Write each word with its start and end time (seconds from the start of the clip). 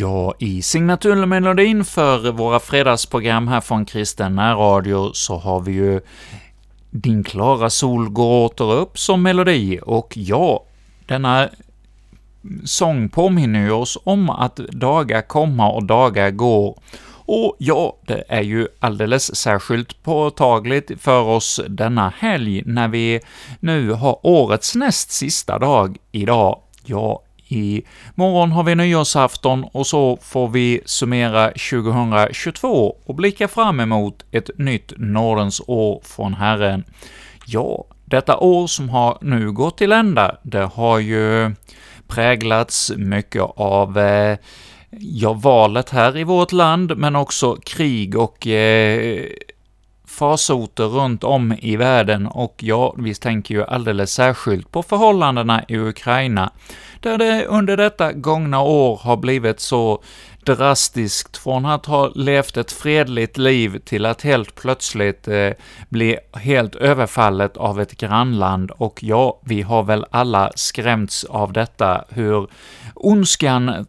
Ja, 0.00 0.34
i 0.38 0.62
signaturmelodin 0.62 1.84
för 1.84 2.32
våra 2.32 2.60
fredagsprogram 2.60 3.48
här 3.48 3.60
från 3.60 3.84
Kristen 3.84 4.34
närradio 4.34 5.12
så 5.12 5.36
har 5.36 5.60
vi 5.60 5.72
ju 5.72 6.00
”Din 6.90 7.24
klara 7.24 7.70
sol 7.70 8.08
går 8.08 8.44
åter 8.46 8.72
upp” 8.72 8.98
som 8.98 9.22
melodi, 9.22 9.80
och 9.82 10.16
ja, 10.16 10.64
denna 11.06 11.48
sång 12.64 13.08
påminner 13.08 13.60
ju 13.60 13.70
oss 13.70 13.98
om 14.04 14.30
att 14.30 14.56
dagar 14.56 15.22
komma 15.22 15.70
och 15.70 15.84
dagar 15.84 16.30
går, 16.30 16.78
och 17.12 17.56
ja, 17.58 17.96
det 18.06 18.24
är 18.28 18.42
ju 18.42 18.68
alldeles 18.78 19.36
särskilt 19.36 20.02
påtagligt 20.02 20.90
för 21.00 21.22
oss 21.22 21.60
denna 21.68 22.12
helg, 22.18 22.62
när 22.66 22.88
vi 22.88 23.20
nu 23.60 23.92
har 23.92 24.26
årets 24.26 24.74
näst 24.74 25.10
sista 25.10 25.58
dag 25.58 25.96
idag. 26.12 26.60
Ja, 26.84 27.22
i 27.52 27.82
morgon 28.14 28.52
har 28.52 28.62
vi 28.62 28.74
nyårsafton 28.74 29.64
och 29.72 29.86
så 29.86 30.18
får 30.22 30.48
vi 30.48 30.80
summera 30.84 31.46
2022 31.46 32.96
och 33.04 33.14
blicka 33.14 33.48
fram 33.48 33.80
emot 33.80 34.24
ett 34.30 34.50
nytt 34.58 34.92
nådens 34.96 35.62
år 35.66 36.00
från 36.04 36.34
Herren. 36.34 36.84
Ja, 37.46 37.84
detta 38.04 38.36
år 38.36 38.66
som 38.66 38.88
har 38.88 39.18
nu 39.20 39.52
gått 39.52 39.78
till 39.78 39.92
ända, 39.92 40.36
det 40.42 40.64
har 40.74 40.98
ju 40.98 41.54
präglats 42.06 42.92
mycket 42.96 43.42
av 43.56 43.98
eh, 43.98 44.38
ja, 44.90 45.32
valet 45.32 45.90
här 45.90 46.16
i 46.16 46.24
vårt 46.24 46.52
land, 46.52 46.96
men 46.96 47.16
också 47.16 47.56
krig 47.56 48.18
och 48.18 48.46
eh, 48.46 49.26
farsoter 50.10 50.84
runt 50.84 51.24
om 51.24 51.54
i 51.60 51.76
världen, 51.76 52.26
och 52.26 52.54
ja, 52.58 52.94
vi 52.98 53.14
tänker 53.14 53.54
ju 53.54 53.64
alldeles 53.64 54.12
särskilt 54.12 54.70
på 54.72 54.82
förhållandena 54.82 55.64
i 55.68 55.78
Ukraina, 55.78 56.52
där 57.00 57.18
det 57.18 57.46
under 57.46 57.76
detta 57.76 58.12
gångna 58.12 58.60
år 58.60 59.00
har 59.02 59.16
blivit 59.16 59.60
så 59.60 60.02
drastiskt 60.44 61.36
från 61.36 61.66
att 61.66 61.86
ha 61.86 62.08
levt 62.14 62.56
ett 62.56 62.72
fredligt 62.72 63.38
liv 63.38 63.78
till 63.84 64.06
att 64.06 64.22
helt 64.22 64.54
plötsligt 64.54 65.28
eh, 65.28 65.50
bli 65.88 66.16
helt 66.32 66.74
överfallet 66.74 67.56
av 67.56 67.80
ett 67.80 67.96
grannland, 67.96 68.70
och 68.70 69.02
ja, 69.02 69.40
vi 69.44 69.62
har 69.62 69.82
väl 69.82 70.06
alla 70.10 70.52
skrämts 70.54 71.24
av 71.24 71.52
detta, 71.52 72.04
hur 72.08 72.48
ondskan 72.94 73.86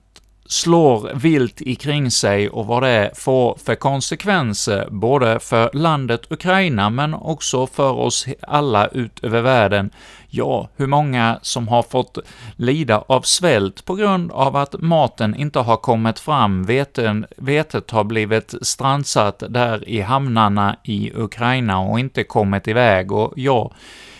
slår 0.52 1.12
vilt 1.14 1.62
ikring 1.62 2.12
sig 2.12 2.50
och 2.50 2.66
vad 2.66 2.84
det 2.84 3.12
får 3.16 3.58
för 3.66 3.76
konsekvenser, 3.76 4.88
både 4.90 5.40
för 5.40 5.70
landet 5.74 6.22
Ukraina, 6.30 6.90
men 6.90 7.14
också 7.14 7.68
för 7.68 7.92
oss 7.92 8.26
alla 8.42 8.88
ut 8.88 9.24
över 9.24 9.42
världen. 9.42 9.92
Ja, 10.30 10.70
hur 10.76 10.88
många 10.88 11.40
som 11.42 11.68
har 11.68 11.84
fått 11.84 12.18
lida 12.56 13.04
av 13.08 13.22
svält 13.22 13.86
på 13.86 13.96
grund 13.96 14.32
av 14.32 14.56
att 14.56 14.76
maten 14.80 15.36
inte 15.36 15.60
har 15.60 15.78
kommit 15.78 16.20
fram, 16.20 16.64
veten, 16.64 17.26
vetet 17.38 17.92
har 17.92 18.04
blivit 18.04 18.54
strandsatt 18.62 19.44
där 19.50 19.90
i 19.90 20.02
hamnarna 20.02 20.76
i 20.84 21.12
Ukraina 21.16 21.80
och 21.80 22.00
inte 22.00 22.24
kommit 22.24 22.68
iväg, 22.68 23.12
och 23.12 23.34
ja, 23.36 23.72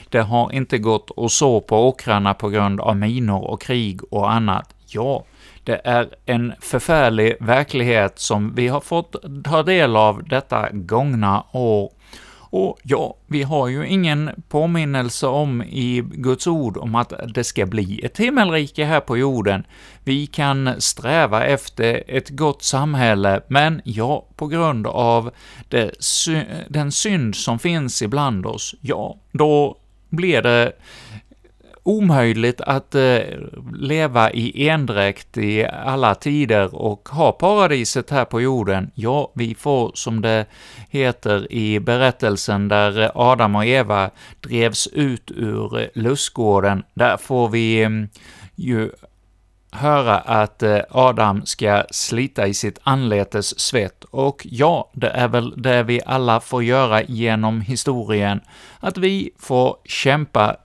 det 0.10 0.22
har 0.22 0.52
inte 0.52 0.78
gått 0.78 1.12
att 1.18 1.32
så 1.32 1.62
på 1.62 1.88
åkrarna 1.88 2.34
på 2.34 2.50
grund 2.50 2.82
av 2.82 2.98
minor 2.98 3.44
och 3.44 3.62
krig 3.62 4.14
och 4.14 4.32
annat. 4.32 4.76
Ja, 4.88 5.24
det 5.64 5.82
är 5.84 6.10
en 6.26 6.54
förfärlig 6.60 7.36
verklighet 7.40 8.20
som 8.20 8.56
vi 8.56 8.68
har 8.68 8.82
fått 8.82 9.16
ta 9.44 9.64
del 9.64 9.96
av 9.96 10.24
detta 10.24 10.70
gångna 10.72 11.44
år. 11.52 11.92
Och 12.54 12.80
ja, 12.84 13.16
vi 13.28 13.44
har 13.44 13.68
ju 13.68 13.88
ingen 13.88 14.30
påminnelse 14.50 15.28
om 15.28 15.62
i 15.62 16.04
Guds 16.12 16.48
ord 16.48 16.78
om 16.78 16.96
att 16.96 17.14
det 17.34 17.44
ska 17.44 17.66
bli 17.66 18.02
ett 18.06 18.18
himmelrike 18.18 18.86
här 18.86 19.00
på 19.00 19.18
jorden. 19.18 19.64
Vi 20.04 20.28
kan 20.28 20.82
sträva 20.82 21.46
efter 21.46 22.04
ett 22.08 22.30
gott 22.30 22.64
samhälle, 22.64 23.42
men 23.48 23.82
ja, 23.84 24.28
på 24.36 24.48
grund 24.48 24.88
av 24.88 25.32
det, 25.70 25.92
den 26.70 26.92
synd 26.92 27.36
som 27.36 27.60
finns 27.60 28.02
ibland 28.02 28.46
oss, 28.46 28.76
ja, 28.82 29.18
då 29.32 29.78
blir 30.10 30.42
det 30.42 30.72
omöjligt 31.84 32.62
att 32.62 32.96
eh, 32.96 33.20
leva 33.74 34.32
i 34.32 34.70
endräkt 34.70 35.38
i 35.38 35.66
alla 35.66 36.16
tider 36.16 36.76
och 36.76 37.10
ha 37.10 37.32
paradiset 37.32 38.10
här 38.10 38.26
på 38.26 38.42
jorden. 38.42 38.92
Ja, 38.96 39.32
vi 39.36 39.56
får, 39.56 39.92
som 39.94 40.22
det 40.22 40.46
heter 40.90 41.52
i 41.52 41.80
berättelsen 41.80 42.68
där 42.68 43.12
Adam 43.16 43.56
och 43.56 43.66
Eva 43.66 44.10
drevs 44.40 44.88
ut 44.88 45.32
ur 45.32 45.90
lustgården, 45.94 46.84
där 46.94 47.18
får 47.18 47.50
vi 47.50 47.84
mm, 47.84 48.10
ju 48.56 48.92
höra 49.72 50.18
att 50.18 50.64
eh, 50.64 50.80
Adam 50.90 51.46
ska 51.46 51.84
slita 51.92 52.48
i 52.48 52.54
sitt 52.54 52.80
anletes 52.84 53.60
svett, 53.60 54.04
och 54.04 54.48
ja, 54.50 54.92
det 54.94 55.10
är 55.10 55.28
väl 55.28 55.62
det 55.62 55.84
vi 55.84 56.02
alla 56.06 56.40
får 56.40 56.64
göra 56.64 57.02
genom 57.02 57.62
historien, 57.62 58.42
att 58.80 58.98
vi 58.98 59.32
får 59.40 59.78
kämpa 59.86 60.58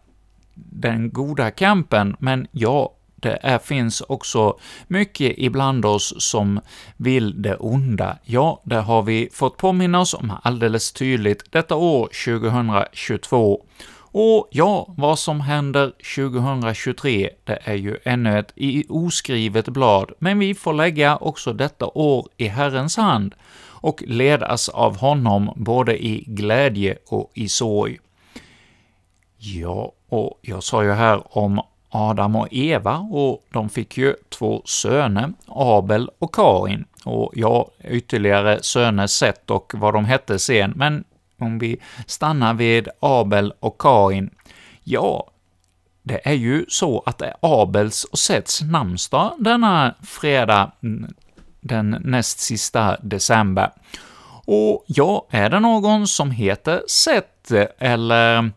den 0.57 1.11
goda 1.11 1.51
kampen, 1.51 2.17
men 2.19 2.47
ja, 2.53 2.93
det 3.17 3.39
är, 3.43 3.59
finns 3.59 4.01
också 4.01 4.59
mycket 4.87 5.35
ibland 5.37 5.85
oss 5.85 6.15
som 6.19 6.61
vill 6.97 7.43
det 7.43 7.57
onda. 7.57 8.19
Ja, 8.25 8.63
det 8.65 8.77
har 8.81 9.03
vi 9.03 9.29
fått 9.33 9.57
påminna 9.57 10.01
oss 10.01 10.15
om 10.15 10.33
alldeles 10.43 10.93
tydligt 10.93 11.53
detta 11.53 11.75
år 11.75 12.09
2022. 12.25 13.65
Och 14.19 14.49
ja, 14.51 14.95
vad 14.97 15.19
som 15.19 15.41
händer 15.41 15.93
2023, 16.17 17.31
det 17.45 17.59
är 17.65 17.75
ju 17.75 17.97
ännu 18.05 18.39
ett 18.39 18.53
oskrivet 18.89 19.69
blad, 19.69 20.13
men 20.19 20.39
vi 20.39 20.55
får 20.55 20.73
lägga 20.73 21.17
också 21.17 21.53
detta 21.53 21.87
år 21.87 22.29
i 22.37 22.47
Herrens 22.47 22.97
hand 22.97 23.35
och 23.87 24.03
ledas 24.07 24.69
av 24.69 24.97
honom 24.97 25.53
både 25.57 26.05
i 26.05 26.25
glädje 26.27 26.99
och 27.07 27.31
i 27.35 27.49
sorg. 27.49 27.99
Ja, 29.55 29.93
och 30.09 30.39
jag 30.43 30.63
sa 30.63 30.85
ju 30.85 30.93
här 30.93 31.39
om 31.39 31.63
Adam 31.89 32.37
och 32.37 32.49
Eva, 32.51 32.97
och 32.97 33.47
de 33.53 33.69
fick 33.69 33.97
ju 33.97 34.15
två 34.29 34.63
söner, 34.65 35.33
Abel 35.47 36.11
och 36.19 36.35
Karin. 36.35 36.85
och 37.05 37.33
ja, 37.35 37.71
ytterligare 37.85 38.63
söner 38.63 39.07
sett 39.07 39.51
och 39.51 39.73
vad 39.77 39.95
de 39.95 40.05
hette 40.05 40.39
sen, 40.39 40.73
men 40.77 41.05
om 41.39 41.59
vi 41.59 41.77
stannar 42.07 42.55
vid 42.55 42.89
Abel 43.01 43.53
och 43.61 43.81
Karin. 43.81 44.31
ja, 44.85 45.31
det 46.03 46.29
är 46.29 46.33
ju 46.35 46.65
så 46.69 47.03
att 47.07 47.19
det 47.19 47.27
är 47.27 47.37
Abels 47.41 48.05
och 48.05 48.19
Sets 48.19 48.63
namnsdag 48.63 49.33
denna 49.39 49.95
fredag, 50.03 50.73
mm, 50.83 51.15
den 51.61 51.91
näst 52.05 52.39
sista 52.39 52.97
december. 53.03 53.71
Och 54.45 54.85
ja, 54.87 55.27
är 55.31 55.51
det 55.51 55.61
någon 55.61 56.07
som 56.07 56.31
heter 56.31 56.83
Set 56.89 57.51
eller 57.79 58.51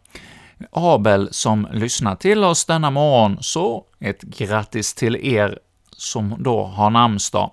Abel 0.72 1.30
som 1.32 1.68
lyssnar 1.72 2.16
till 2.16 2.44
oss 2.44 2.66
denna 2.66 2.92
morgon, 2.92 3.38
så 3.42 3.86
ett 4.00 4.22
grattis 4.22 4.94
till 4.94 5.16
er 5.16 5.60
som 5.98 6.36
då 6.40 6.64
har 6.64 6.90
namnsdag. 6.90 7.52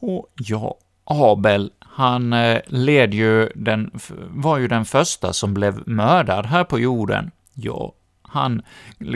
Och 0.00 0.26
ja, 0.36 0.74
Abel, 1.04 1.70
han 1.78 2.32
eh, 2.32 2.60
led 2.66 3.14
ju 3.14 3.48
den, 3.54 3.90
var 4.28 4.58
ju 4.58 4.68
den 4.68 4.84
första 4.84 5.32
som 5.32 5.54
blev 5.54 5.88
mördad 5.88 6.46
här 6.46 6.64
på 6.64 6.78
jorden. 6.78 7.30
Ja, 7.54 7.92
han 8.22 8.62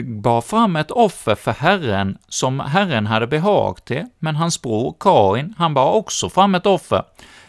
bar 0.05 0.41
fram 0.41 0.75
ett 0.75 0.91
offer 0.91 1.35
för 1.35 1.51
Herren 1.51 2.17
som 2.27 2.59
Herren 2.59 3.05
hade 3.05 3.27
behag 3.27 3.85
till, 3.85 4.05
men 4.19 4.35
hans 4.35 4.61
bror 4.61 4.95
Kain, 4.99 5.53
han 5.57 5.73
bar 5.73 5.91
också 5.91 6.29
fram 6.29 6.55
ett 6.55 6.65
offer. 6.65 7.03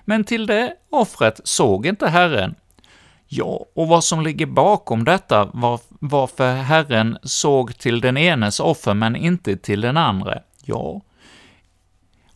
Men 0.05 0.25
till 0.25 0.47
det 0.47 0.75
offret 0.91 1.41
såg 1.45 1.87
inte 1.87 2.09
Herren, 2.09 2.55
Ja, 3.29 3.67
och 3.75 3.89
vad 3.89 4.05
som 4.05 4.21
ligger 4.21 4.47
bakom 4.47 5.05
detta, 5.05 5.45
var, 5.45 5.81
varför 5.89 6.55
Herren 6.55 7.19
såg 7.23 7.79
till 7.79 8.01
den 8.01 8.17
enes 8.17 8.61
offer 8.61 8.95
men 8.95 9.17
inte 9.17 9.57
till 9.57 9.81
den 9.81 9.97
andra? 9.97 10.39
Ja, 10.65 11.01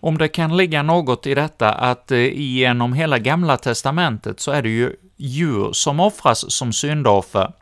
om 0.01 0.19
det 0.19 0.29
kan 0.29 0.57
ligga 0.57 0.83
något 0.83 1.27
i 1.27 1.35
detta 1.35 1.73
att 1.73 2.11
eh, 2.11 2.39
genom 2.39 2.93
hela 2.93 3.19
Gamla 3.19 3.57
Testamentet 3.57 4.41
så 4.41 4.51
är 4.51 4.63
det 4.63 4.69
ju 4.69 4.97
djur 5.17 5.73
som 5.73 6.01
offras 6.01 6.53
som 6.53 6.73
syndoffer, 6.73 7.53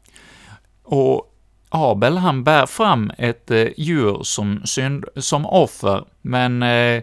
och 0.85 1.35
Abel 1.69 2.17
han 2.17 2.45
bär 2.45 2.67
fram 2.67 3.13
ett 3.19 3.51
eh, 3.51 3.67
djur 3.77 4.21
som, 4.23 4.63
synd, 4.65 5.05
som 5.17 5.47
offer, 5.47 6.05
men 6.23 6.63
eh, 6.63 7.03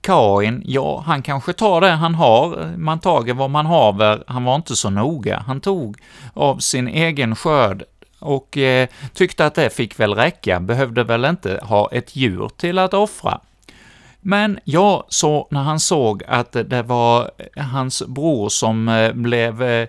Kain, 0.00 0.62
ja, 0.66 1.02
han 1.06 1.22
kanske 1.22 1.52
tar 1.52 1.80
det 1.80 1.90
han 1.90 2.14
har, 2.14 2.76
man 2.76 3.00
tager 3.00 3.34
vad 3.34 3.50
man 3.50 3.66
haver, 3.66 4.24
han 4.26 4.44
var 4.44 4.54
inte 4.54 4.76
så 4.76 4.90
noga. 4.90 5.44
Han 5.46 5.60
tog 5.60 5.96
av 6.34 6.58
sin 6.58 6.88
egen 6.88 7.36
skörd 7.36 7.84
och 8.18 8.56
eh, 8.58 8.88
tyckte 9.14 9.46
att 9.46 9.54
det 9.54 9.70
fick 9.70 10.00
väl 10.00 10.14
räcka, 10.14 10.60
behövde 10.60 11.04
väl 11.04 11.24
inte 11.24 11.60
ha 11.62 11.88
ett 11.92 12.16
djur 12.16 12.50
till 12.56 12.78
att 12.78 12.94
offra. 12.94 13.40
Men 14.20 14.58
ja, 14.64 15.06
så 15.08 15.48
när 15.50 15.62
han 15.62 15.80
såg 15.80 16.22
att 16.28 16.52
det 16.52 16.82
var 16.82 17.30
hans 17.56 18.02
bror 18.06 18.48
som 18.48 18.88
eh, 18.88 19.12
blev 19.12 19.62
eh, 19.62 19.88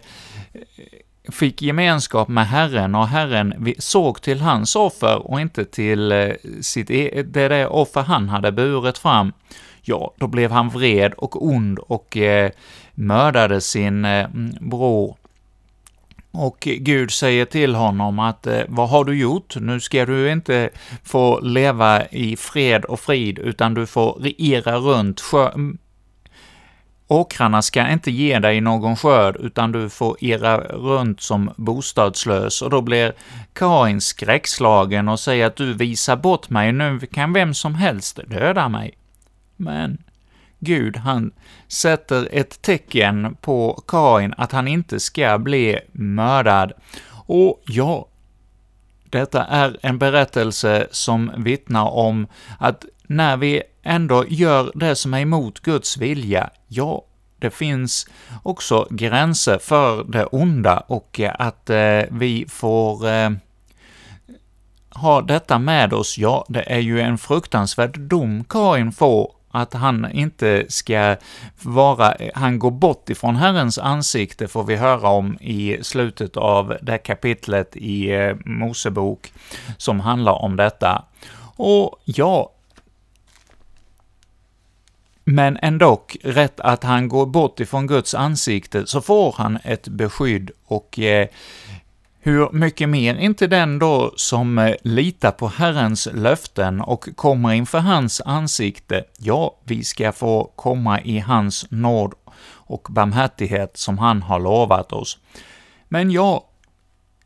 fick 1.31 1.61
gemenskap 1.61 2.27
med 2.27 2.47
Herren 2.47 2.95
och 2.95 3.07
Herren 3.07 3.73
såg 3.79 4.21
till 4.21 4.41
hans 4.41 4.75
offer 4.75 5.31
och 5.31 5.41
inte 5.41 5.65
till 5.65 6.11
eh, 6.11 6.29
sitt, 6.61 6.89
e-, 6.89 7.23
det, 7.23 7.47
det 7.47 7.67
offer 7.67 8.01
han 8.01 8.29
hade 8.29 8.51
burit 8.51 8.97
fram, 8.97 9.33
ja, 9.81 10.13
då 10.17 10.27
blev 10.27 10.51
han 10.51 10.69
vred 10.69 11.13
och 11.13 11.45
ond 11.45 11.79
och 11.79 12.17
eh, 12.17 12.51
mördade 12.93 13.61
sin 13.61 14.05
eh, 14.05 14.27
bror. 14.59 15.15
Och 16.31 16.57
Gud 16.59 17.11
säger 17.11 17.45
till 17.45 17.75
honom 17.75 18.19
att 18.19 18.47
eh, 18.47 18.61
”Vad 18.67 18.89
har 18.89 19.05
du 19.05 19.17
gjort? 19.17 19.55
Nu 19.55 19.79
ska 19.79 20.05
du 20.05 20.31
inte 20.31 20.69
få 21.03 21.39
leva 21.39 22.05
i 22.05 22.35
fred 22.35 22.85
och 22.85 22.99
frid, 22.99 23.39
utan 23.39 23.73
du 23.73 23.85
får 23.85 24.11
regera 24.11 24.77
runt 24.77 25.21
sjö 25.21 25.51
Åkrarna 27.11 27.61
ska 27.61 27.89
inte 27.89 28.11
ge 28.11 28.39
dig 28.39 28.61
någon 28.61 28.95
skörd, 28.95 29.35
utan 29.35 29.71
du 29.71 29.89
får 29.89 30.17
irra 30.19 30.57
runt 30.57 31.21
som 31.21 31.53
bostadslös, 31.57 32.61
och 32.61 32.69
då 32.69 32.81
blir 32.81 33.13
Kain 33.53 34.01
skräckslagen 34.01 35.09
och 35.09 35.19
säger 35.19 35.45
att 35.45 35.55
du 35.55 35.73
visar 35.73 36.15
bort 36.15 36.49
mig, 36.49 36.71
nu 36.71 36.99
kan 36.99 37.33
vem 37.33 37.53
som 37.53 37.75
helst 37.75 38.19
döda 38.27 38.69
mig. 38.69 38.93
Men 39.61 39.97
Gud, 40.59 40.97
han 40.97 41.31
sätter 41.67 42.29
ett 42.31 42.61
tecken 42.61 43.35
på 43.41 43.83
Kain 43.87 44.33
att 44.37 44.51
han 44.51 44.67
inte 44.67 44.99
ska 44.99 45.37
bli 45.37 45.79
mördad. 45.91 46.73
Och 47.11 47.63
ja, 47.65 48.07
detta 49.03 49.43
är 49.43 49.77
en 49.81 49.97
berättelse 49.97 50.87
som 50.91 51.31
vittnar 51.37 51.89
om 51.89 52.27
att 52.59 52.85
när 53.03 53.37
vi 53.37 53.63
ändå 53.83 54.25
gör 54.27 54.71
det 54.75 54.95
som 54.95 55.13
är 55.13 55.19
emot 55.19 55.59
Guds 55.59 55.97
vilja, 55.97 56.49
ja, 56.67 57.05
det 57.39 57.49
finns 57.49 58.07
också 58.43 58.87
gränser 58.89 59.57
för 59.57 60.03
det 60.03 60.25
onda 60.25 60.77
och 60.77 61.19
att 61.39 61.69
eh, 61.69 62.01
vi 62.11 62.45
får 62.49 63.07
eh, 63.07 63.29
ha 64.89 65.21
detta 65.21 65.59
med 65.59 65.93
oss, 65.93 66.17
ja, 66.17 66.45
det 66.49 66.71
är 66.71 66.79
ju 66.79 67.01
en 67.01 67.17
fruktansvärd 67.17 67.99
dom 67.99 68.43
Kain 68.43 68.91
får, 68.91 69.31
att 69.51 69.73
han 69.73 70.11
inte 70.11 70.65
ska 70.69 71.15
vara, 71.61 72.13
han 72.33 72.59
går 72.59 72.71
bort 72.71 73.09
ifrån 73.09 73.35
Herrens 73.35 73.77
ansikte, 73.77 74.47
får 74.47 74.63
vi 74.63 74.75
höra 74.75 75.09
om 75.09 75.37
i 75.41 75.77
slutet 75.81 76.37
av 76.37 76.77
det 76.81 76.97
kapitlet 76.97 77.75
i 77.75 78.11
eh, 78.11 78.35
Mosebok, 78.45 79.33
som 79.77 79.99
handlar 79.99 80.33
om 80.33 80.55
detta. 80.55 81.05
Och 81.55 82.01
ja, 82.05 82.51
men 85.23 85.57
ändå 85.61 86.01
rätt 86.23 86.59
att 86.59 86.83
han 86.83 87.07
går 87.07 87.25
bort 87.25 87.59
ifrån 87.59 87.87
Guds 87.87 88.13
ansikte, 88.13 88.87
så 88.87 89.01
får 89.01 89.35
han 89.37 89.59
ett 89.63 89.87
beskydd 89.87 90.51
och 90.65 90.99
eh, 90.99 91.27
hur 92.23 92.49
mycket 92.51 92.89
mer 92.89 93.15
inte 93.15 93.47
den 93.47 93.79
då 93.79 94.13
som 94.15 94.57
eh, 94.57 94.75
litar 94.81 95.31
på 95.31 95.47
Herrens 95.47 96.07
löften 96.13 96.81
och 96.81 97.09
kommer 97.15 97.53
inför 97.53 97.79
hans 97.79 98.21
ansikte, 98.25 99.03
ja, 99.17 99.57
vi 99.63 99.83
ska 99.83 100.11
få 100.11 100.51
komma 100.55 101.01
i 101.01 101.19
hans 101.19 101.65
nåd 101.69 102.13
och 102.47 102.87
barmhärtighet 102.89 103.77
som 103.77 103.97
han 103.97 104.21
har 104.21 104.39
lovat 104.39 104.91
oss. 104.91 105.17
Men 105.89 106.11
ja, 106.11 106.47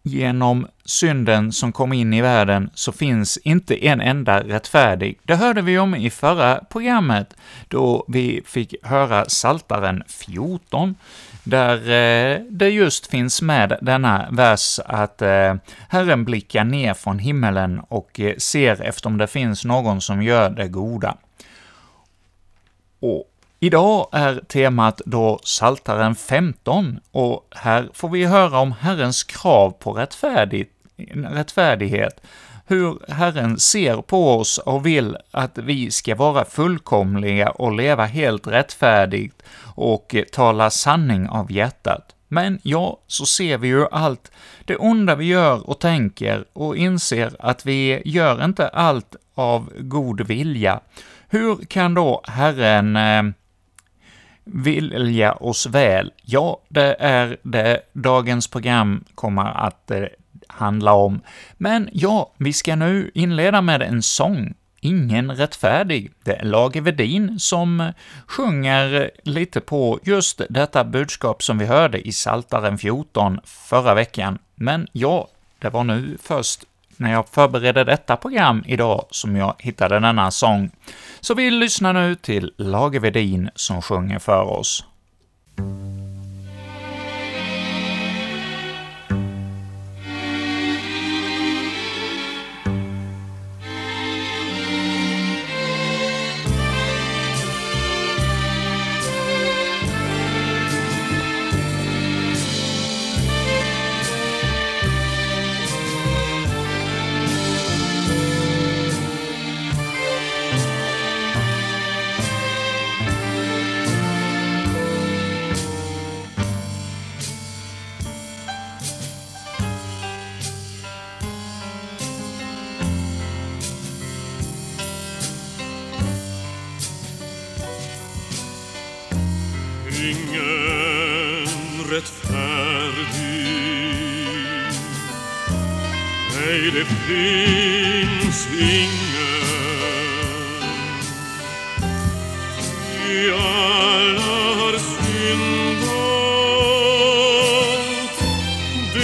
genom 0.03 0.67
synden 0.85 1.51
som 1.51 1.71
kom 1.71 1.93
in 1.93 2.13
i 2.13 2.21
världen 2.21 2.69
så 2.73 2.91
finns 2.91 3.37
inte 3.37 3.85
en 3.85 4.01
enda 4.01 4.43
rättfärdig. 4.43 5.19
Det 5.23 5.35
hörde 5.35 5.61
vi 5.61 5.79
om 5.79 5.95
i 5.95 6.09
förra 6.09 6.55
programmet, 6.69 7.33
då 7.67 8.05
vi 8.07 8.41
fick 8.45 8.75
höra 8.83 9.25
Saltaren 9.29 10.03
14, 10.07 10.95
där 11.45 11.77
eh, 11.77 12.41
det 12.49 12.69
just 12.69 13.07
finns 13.07 13.41
med 13.41 13.77
denna 13.81 14.27
vers 14.31 14.79
att 14.85 15.21
eh, 15.21 15.55
Herren 15.89 16.25
blickar 16.25 16.63
ner 16.63 16.93
från 16.93 17.19
himmelen 17.19 17.79
och 17.79 18.19
eh, 18.19 18.35
ser 18.37 18.81
efter 18.81 19.07
om 19.07 19.17
det 19.17 19.27
finns 19.27 19.65
någon 19.65 20.01
som 20.01 20.23
gör 20.23 20.49
det 20.49 20.67
goda. 20.67 21.17
Och 22.99 23.31
Idag 23.59 24.07
är 24.11 24.41
temat 24.47 25.01
då 25.05 25.39
Saltaren 25.43 26.15
15, 26.15 26.99
och 27.11 27.47
här 27.51 27.89
får 27.93 28.09
vi 28.09 28.25
höra 28.25 28.59
om 28.59 28.71
Herrens 28.71 29.23
krav 29.23 29.71
på 29.71 29.93
rättfärdighet, 31.13 32.21
hur 32.67 32.99
Herren 33.07 33.59
ser 33.59 34.01
på 34.01 34.37
oss 34.37 34.57
och 34.57 34.85
vill 34.85 35.17
att 35.31 35.57
vi 35.57 35.91
ska 35.91 36.15
vara 36.15 36.45
fullkomliga 36.45 37.49
och 37.49 37.73
leva 37.73 38.05
helt 38.05 38.47
rättfärdigt 38.47 39.43
och 39.75 40.15
tala 40.31 40.69
sanning 40.69 41.29
av 41.29 41.51
hjärtat. 41.51 42.15
Men 42.27 42.59
ja, 42.63 42.99
så 43.07 43.25
ser 43.25 43.57
vi 43.57 43.67
ju 43.67 43.87
allt 43.91 44.31
det 44.65 44.75
onda 44.75 45.15
vi 45.15 45.25
gör 45.25 45.69
och 45.69 45.79
tänker 45.79 46.45
och 46.53 46.77
inser 46.77 47.35
att 47.39 47.65
vi 47.65 48.01
gör 48.05 48.43
inte 48.43 48.67
allt 48.67 49.15
av 49.35 49.71
god 49.79 50.21
vilja. 50.21 50.79
Hur 51.29 51.55
kan 51.65 51.93
då 51.93 52.21
Herren 52.27 52.95
eh, 52.95 53.23
vilja 54.43 55.33
oss 55.33 55.65
väl? 55.65 56.11
Ja, 56.21 56.61
det 56.69 56.95
är 56.99 57.37
det 57.43 57.81
dagens 57.93 58.47
program 58.47 59.03
kommer 59.15 59.65
att 59.65 59.91
eh, 59.91 60.03
handla 60.57 60.93
om. 60.93 61.21
Men 61.57 61.89
ja, 61.93 62.31
vi 62.37 62.53
ska 62.53 62.75
nu 62.75 63.11
inleda 63.13 63.61
med 63.61 63.81
en 63.81 64.01
sång, 64.01 64.53
Ingen 64.85 65.31
rättfärdig. 65.31 66.11
Det 66.23 66.35
är 66.35 66.43
Lage 66.43 66.81
Vedin 66.81 67.39
som 67.39 67.91
sjunger 68.27 69.11
lite 69.23 69.61
på 69.61 69.99
just 70.03 70.41
detta 70.49 70.83
budskap 70.83 71.43
som 71.43 71.57
vi 71.57 71.65
hörde 71.65 72.07
i 72.07 72.11
Saltaren 72.11 72.77
14 72.77 73.39
förra 73.43 73.93
veckan. 73.93 74.37
Men 74.55 74.87
ja, 74.91 75.27
det 75.59 75.69
var 75.69 75.83
nu 75.83 76.17
först 76.21 76.63
när 76.97 77.11
jag 77.11 77.29
förberedde 77.29 77.83
detta 77.83 78.15
program 78.15 78.63
idag 78.67 79.05
som 79.09 79.35
jag 79.35 79.55
hittade 79.59 79.99
denna 79.99 80.31
sång. 80.31 80.71
Så 81.19 81.33
vi 81.33 81.51
lyssnar 81.51 81.93
nu 81.93 82.15
till 82.15 82.53
Lage 82.57 82.99
Vedin 82.99 83.49
som 83.55 83.81
sjunger 83.81 84.19
för 84.19 84.41
oss. 84.41 84.83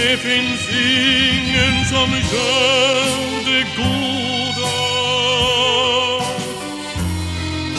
Det 0.02 0.16
finns 0.16 0.68
ingen 0.70 1.84
som 1.84 2.10
gör 2.32 3.44
det 3.46 3.66
goda. 3.76 4.72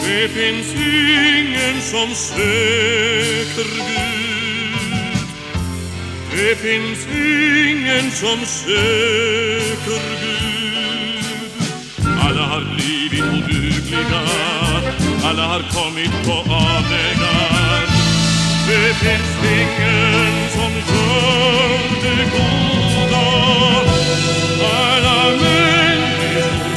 Det 0.06 0.28
finns 0.28 0.74
ingen 0.74 1.80
som 1.82 2.14
söker 2.14 3.68
Gud. 3.76 5.18
Det 6.32 6.56
finns 6.56 7.06
ingen 7.14 8.10
som 8.10 8.46
söker 8.46 10.02
Gud. 10.20 11.24
Alla 12.20 12.42
har 12.42 12.74
blivit 12.74 13.24
odugliga. 13.24 14.22
Alla 15.24 15.42
har 15.42 15.62
kommit 15.72 16.12
på 16.24 16.32
avvägar. 16.52 17.86
Det 18.68 18.94
finns 18.94 19.44
ingen 19.44 20.50
som 20.50 20.83
Gold, 21.14 22.30
Bruder, 22.32 23.86
einer 24.58 25.30
Mündig 25.36 26.73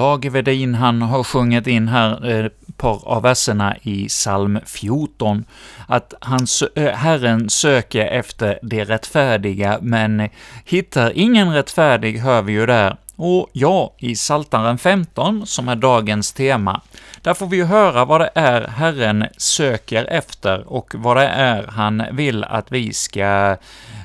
Ja, 0.04 0.10
Lage 0.10 0.30
Wedin, 0.30 0.74
han 0.74 1.02
har 1.02 1.24
sjungit 1.24 1.66
in 1.66 1.88
här 1.88 2.30
ett 2.46 2.76
par 2.76 3.08
av 3.08 3.22
verserna 3.22 3.76
i 3.82 4.08
psalm 4.08 4.58
14, 4.66 5.44
att 5.86 6.14
han, 6.20 6.46
eh, 6.76 6.84
Herren 6.84 7.50
söker 7.50 8.06
efter 8.06 8.58
det 8.62 8.84
rättfärdiga, 8.84 9.78
men 9.82 10.28
hittar 10.64 11.12
ingen 11.14 11.52
rättfärdig, 11.52 12.18
hör 12.18 12.42
vi 12.42 12.52
ju 12.52 12.66
där. 12.66 12.96
Och 13.16 13.50
ja, 13.52 13.94
i 13.98 14.14
Psaltaren 14.14 14.78
15, 14.78 15.46
som 15.46 15.68
är 15.68 15.76
dagens 15.76 16.32
tema, 16.32 16.80
där 17.22 17.34
får 17.34 17.46
vi 17.46 17.56
ju 17.56 17.64
höra 17.64 18.04
vad 18.04 18.20
det 18.20 18.30
är 18.34 18.68
Herren 18.68 19.26
söker 19.36 20.04
efter 20.04 20.72
och 20.72 20.94
vad 20.94 21.16
det 21.16 21.28
är 21.28 21.66
han 21.66 22.02
vill 22.12 22.44
att 22.44 22.72
vi 22.72 22.92
ska 22.92 23.56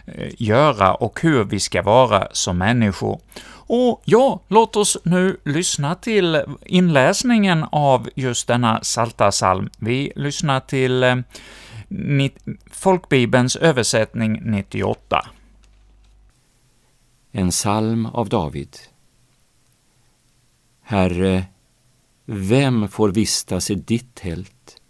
eh, 0.05 0.29
göra 0.37 0.93
och 0.93 1.19
hur 1.21 1.43
vi 1.43 1.59
ska 1.59 1.81
vara 1.81 2.27
som 2.31 2.57
människor. 2.57 3.19
Och 3.71 4.01
ja, 4.05 4.39
låt 4.47 4.75
oss 4.75 4.97
nu 5.03 5.37
lyssna 5.45 5.95
till 5.95 6.43
inläsningen 6.65 7.65
av 7.71 8.09
just 8.15 8.47
denna 8.47 8.79
Psaltarpsalm. 8.79 9.69
Vi 9.77 10.11
lyssnar 10.15 10.59
till 10.59 11.03
eh, 11.03 11.15
Folkbibelns 12.71 13.55
översättning 13.55 14.41
98. 14.43 15.27
En 17.31 17.49
psalm 17.49 18.05
av 18.05 18.29
David. 18.29 18.77
Herre, 20.81 21.45
vem 22.25 22.87
får 22.87 23.09
vistas 23.11 23.71
i 23.71 23.75
ditt 23.75 24.15
tält? 24.15 24.81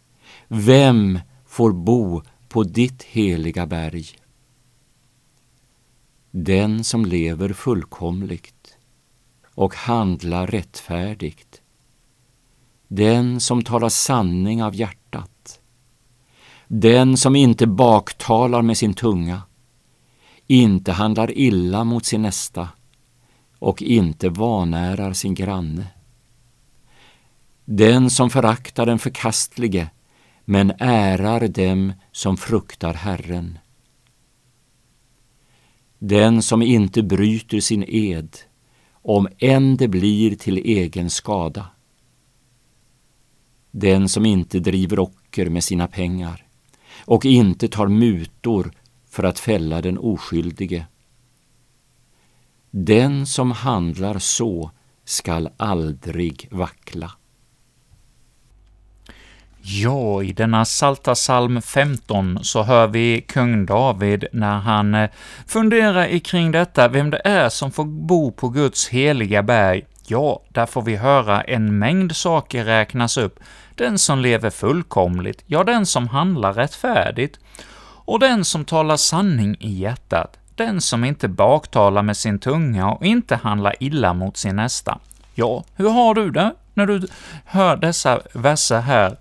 Vem 0.48 1.20
får 1.48 1.72
bo 1.72 2.22
på 2.48 2.64
ditt 2.64 3.04
heliga 3.04 3.66
berg? 3.66 4.06
Den 6.32 6.84
som 6.84 7.06
lever 7.06 7.54
fullkomligt 7.54 8.59
och 9.60 9.75
handlar 9.75 10.48
rättfärdigt. 10.48 11.62
Den 12.88 13.39
som 13.39 13.63
talar 13.63 13.89
sanning 13.89 14.63
av 14.63 14.75
hjärtat. 14.75 15.60
Den 16.68 17.18
som 17.18 17.36
inte 17.36 17.68
baktalar 17.68 18.62
med 18.62 18.78
sin 18.78 18.94
tunga 18.94 19.42
inte 20.48 20.92
handlar 20.92 21.38
illa 21.38 21.84
mot 21.84 22.06
sin 22.06 22.22
nästa 22.22 22.70
och 23.60 23.82
inte 23.82 24.30
vanärar 24.30 25.13
sin 25.13 25.34
granne. 25.34 25.88
Den 27.66 28.10
som 28.10 28.30
föraktar 28.30 28.86
den 28.86 29.00
förkastlige 29.00 29.89
men 30.46 30.72
ärar 30.80 31.48
dem 31.48 31.94
som 32.12 32.38
fruktar 32.38 32.94
Herren. 32.94 33.60
Den 35.98 36.42
som 36.42 36.62
inte 36.62 37.04
bryter 37.04 37.60
sin 37.60 37.84
ed, 37.88 38.38
om 39.01 39.27
än 39.38 39.77
det 39.77 39.88
blir 39.88 40.36
till 40.36 40.58
egen 40.58 41.10
skada. 41.10 41.65
Den 43.72 44.10
som 44.10 44.25
inte 44.25 44.60
driver 44.60 45.00
ocker 45.00 45.50
med 45.50 45.63
sina 45.63 45.88
pengar 45.88 46.46
och 47.06 47.25
inte 47.25 47.68
tar 47.68 47.88
mutor 47.88 48.72
för 49.10 49.24
att 49.24 49.39
fälla 49.39 49.82
den 49.82 49.98
oskyldige. 49.98 50.86
Den 52.72 53.27
som 53.27 53.51
handlar 53.51 54.20
så 54.20 54.72
skall 55.06 55.50
aldrig 55.58 56.48
vackla. 56.51 57.12
Ja, 59.72 60.24
i 60.24 60.34
denna 60.34 60.66
Salta 60.66 61.16
psalm 61.16 61.62
15 61.62 62.40
så 62.42 62.64
hör 62.64 62.88
vi 62.88 63.22
kung 63.22 63.66
David 63.66 64.26
när 64.32 64.58
han 64.58 64.96
eh, 64.96 65.10
funderar 65.48 66.20
kring 66.20 66.52
detta, 66.52 66.88
vem 66.88 67.10
det 67.10 67.22
är 67.24 67.50
som 67.50 67.72
får 67.72 67.86
bo 67.86 68.32
på 68.32 68.50
Guds 68.50 68.88
heliga 68.88 69.44
berg. 69.44 69.86
Ja, 70.08 70.44
där 70.50 70.66
får 70.66 70.82
vi 70.82 70.96
höra 70.96 71.42
en 71.42 71.80
mängd 71.80 72.16
saker 72.16 72.66
räknas 72.66 73.18
upp. 73.18 73.40
Den 73.76 73.98
som 73.98 74.20
lever 74.20 74.50
fullkomligt, 74.50 75.44
ja, 75.46 75.64
den 75.64 75.86
som 75.86 76.08
handlar 76.08 76.54
rättfärdigt, 76.54 77.40
och 78.06 78.20
den 78.20 78.46
som 78.46 78.66
talar 78.66 78.98
sanning 78.98 79.58
i 79.60 79.72
hjärtat, 79.72 80.38
den 80.56 80.82
som 80.82 81.04
inte 81.04 81.28
baktalar 81.28 82.02
med 82.02 82.18
sin 82.18 82.40
tunga 82.40 82.92
och 82.92 83.06
inte 83.06 83.36
handlar 83.36 83.76
illa 83.80 84.14
mot 84.14 84.38
sin 84.38 84.56
nästa. 84.56 85.00
Ja, 85.36 85.64
hur 85.76 85.90
har 85.90 86.14
du 86.14 86.32
det 86.32 86.54
när 86.74 86.86
du 86.86 87.08
hör 87.46 87.78
dessa 87.78 88.20
verser 88.34 88.80
här? 88.80 89.18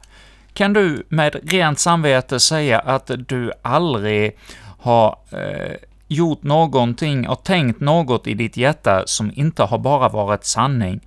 Kan 0.59 0.73
du 0.73 1.03
med 1.09 1.37
rent 1.53 1.79
samvete 1.79 2.41
säga 2.41 2.79
att 2.79 3.11
du 3.29 3.53
aldrig 3.63 4.39
har 4.79 5.19
eh, 5.31 5.77
gjort 6.09 6.43
någonting 6.43 7.29
och 7.29 7.45
tänkt 7.45 7.81
något 7.81 8.27
i 8.27 8.35
ditt 8.35 8.57
hjärta 8.57 9.03
som 9.07 9.33
inte 9.35 9.63
har 9.63 9.79
bara 9.79 10.09
varit 10.09 10.45
sanning? 10.45 11.01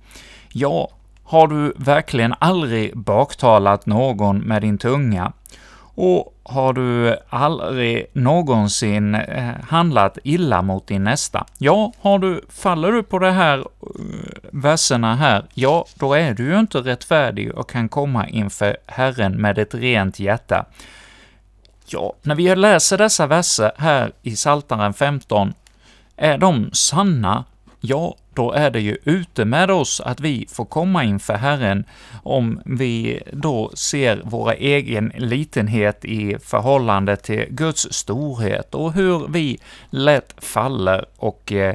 Ja, 0.52 0.90
har 1.24 1.46
du 1.46 1.72
verkligen 1.76 2.34
aldrig 2.38 2.96
baktalat 2.98 3.86
någon 3.86 4.38
med 4.38 4.62
din 4.62 4.78
tunga? 4.78 5.32
Och 5.94 6.34
har 6.42 6.72
du 6.72 7.16
aldrig 7.28 8.06
någonsin 8.12 9.14
eh, 9.14 9.54
handlat 9.68 10.18
illa 10.24 10.62
mot 10.62 10.86
din 10.86 11.04
nästa? 11.04 11.46
Ja, 11.58 11.92
har 12.00 12.18
du, 12.18 12.40
faller 12.48 12.92
du 12.92 13.02
på 13.02 13.18
de 13.18 13.30
här 13.30 13.58
eh, 13.58 13.64
verserna 14.50 15.14
här, 15.14 15.44
ja, 15.54 15.86
då 15.94 16.14
är 16.14 16.34
du 16.34 16.44
ju 16.44 16.58
inte 16.58 16.78
rättfärdig 16.78 17.54
och 17.54 17.70
kan 17.70 17.88
komma 17.88 18.28
inför 18.28 18.76
Herren 18.86 19.32
med 19.32 19.58
ett 19.58 19.74
rent 19.74 20.20
hjärta. 20.20 20.64
Ja, 21.86 22.12
när 22.22 22.34
vi 22.34 22.54
läser 22.56 22.98
dessa 22.98 23.26
verser 23.26 23.72
här 23.76 24.12
i 24.22 24.34
Psaltaren 24.34 24.94
15, 24.94 25.54
är 26.16 26.38
de 26.38 26.70
sanna? 26.72 27.44
Ja, 27.84 28.16
då 28.34 28.52
är 28.52 28.70
det 28.70 28.80
ju 28.80 28.96
ute 29.04 29.44
med 29.44 29.70
oss 29.70 30.00
att 30.00 30.20
vi 30.20 30.46
får 30.50 30.64
komma 30.64 31.04
inför 31.04 31.34
Herren 31.34 31.84
om 32.22 32.60
vi 32.64 33.22
då 33.32 33.70
ser 33.74 34.20
vår 34.24 34.52
egen 34.58 35.12
litenhet 35.16 36.04
i 36.04 36.36
förhållande 36.38 37.16
till 37.16 37.46
Guds 37.50 37.92
storhet 37.92 38.74
och 38.74 38.92
hur 38.92 39.28
vi 39.28 39.58
lätt 39.90 40.34
faller 40.38 41.04
och 41.16 41.52
eh, 41.52 41.74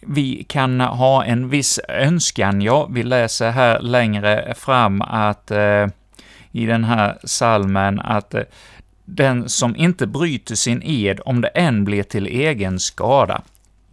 vi 0.00 0.44
kan 0.48 0.80
ha 0.80 1.24
en 1.24 1.48
viss 1.48 1.80
önskan. 1.88 2.62
Ja, 2.62 2.88
vi 2.90 3.02
läser 3.02 3.50
här 3.50 3.80
längre 3.80 4.54
fram 4.56 5.02
att 5.02 5.50
eh, 5.50 5.86
i 6.52 6.66
den 6.66 6.84
här 6.84 7.18
salmen 7.24 8.00
att 8.00 8.34
eh, 8.34 8.42
den 9.04 9.48
som 9.48 9.76
inte 9.76 10.06
bryter 10.06 10.54
sin 10.54 10.82
ed, 10.82 11.20
om 11.24 11.40
det 11.40 11.48
än 11.48 11.84
blir 11.84 12.02
till 12.02 12.26
egen 12.26 12.80
skada. 12.80 13.42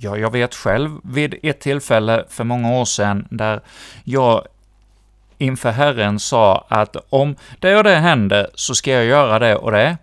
Ja, 0.03 0.17
jag 0.17 0.31
vet 0.31 0.55
själv 0.55 0.99
vid 1.03 1.35
ett 1.43 1.59
tillfälle 1.59 2.25
för 2.29 2.43
många 2.43 2.71
år 2.71 2.85
sedan 2.85 3.27
där 3.29 3.61
jag 4.03 4.47
inför 5.37 5.71
Herren 5.71 6.19
sa 6.19 6.65
att 6.67 6.95
om 7.09 7.35
det 7.59 7.75
och 7.75 7.83
det 7.83 7.95
händer 7.95 8.49
så 8.55 8.75
ska 8.75 8.91
jag 8.91 9.05
göra 9.05 9.39
det 9.39 9.55
och 9.55 9.71
det. 9.71 9.97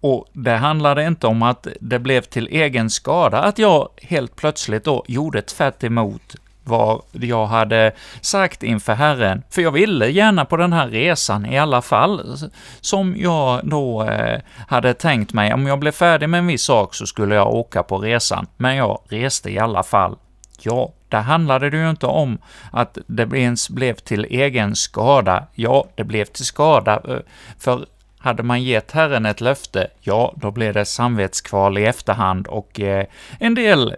Och 0.00 0.26
det 0.32 0.56
handlade 0.56 1.06
inte 1.06 1.26
om 1.26 1.42
att 1.42 1.66
det 1.80 1.98
blev 1.98 2.20
till 2.20 2.48
egen 2.48 2.90
skada 2.90 3.42
att 3.42 3.58
jag 3.58 3.88
helt 3.96 4.36
plötsligt 4.36 4.84
då 4.84 5.04
gjorde 5.08 5.42
tvärt 5.42 5.84
emot 5.84 6.36
vad 6.64 7.02
jag 7.12 7.46
hade 7.46 7.92
sagt 8.20 8.62
inför 8.62 8.94
Herren, 8.94 9.42
för 9.50 9.62
jag 9.62 9.70
ville 9.70 10.08
gärna 10.08 10.44
på 10.44 10.56
den 10.56 10.72
här 10.72 10.88
resan 10.88 11.46
i 11.46 11.58
alla 11.58 11.82
fall, 11.82 12.36
som 12.80 13.14
jag 13.18 13.60
då 13.62 14.02
eh, 14.02 14.40
hade 14.68 14.94
tänkt 14.94 15.32
mig. 15.32 15.54
Om 15.54 15.66
jag 15.66 15.78
blev 15.78 15.92
färdig 15.92 16.28
med 16.28 16.38
en 16.38 16.46
viss 16.46 16.62
sak 16.62 16.94
så 16.94 17.06
skulle 17.06 17.34
jag 17.34 17.54
åka 17.54 17.82
på 17.82 17.98
resan, 17.98 18.46
men 18.56 18.76
jag 18.76 19.00
reste 19.08 19.50
i 19.50 19.58
alla 19.58 19.82
fall. 19.82 20.16
Ja, 20.60 20.92
där 21.08 21.20
handlade 21.20 21.70
det 21.70 21.76
ju 21.76 21.90
inte 21.90 22.06
om 22.06 22.38
att 22.72 22.98
det 23.06 23.36
ens 23.38 23.70
blev 23.70 23.94
till 23.94 24.24
egen 24.24 24.76
skada. 24.76 25.46
Ja, 25.54 25.84
det 25.94 26.04
blev 26.04 26.24
till 26.24 26.44
skada, 26.44 27.00
eh, 27.08 27.18
för 27.58 27.86
hade 28.24 28.42
man 28.42 28.62
gett 28.62 28.92
Herren 28.92 29.26
ett 29.26 29.40
löfte, 29.40 29.88
ja, 30.00 30.34
då 30.36 30.50
blev 30.50 30.74
det 30.74 30.84
samvetskval 30.84 31.78
i 31.78 31.84
efterhand 31.84 32.46
och 32.46 32.80
eh, 32.80 33.06
en 33.38 33.54
del 33.54 33.96